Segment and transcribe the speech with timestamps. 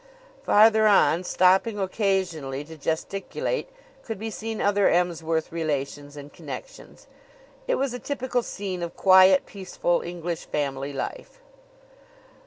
[0.41, 3.69] Farther on, stopping occasionally to gesticulate,
[4.03, 7.05] could be seen other Emsworth relations and connections.
[7.67, 11.39] It was a typical scene of quiet, peaceful English family life.